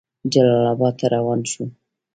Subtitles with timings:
[0.33, 1.63] جلال آباد ته روان شو.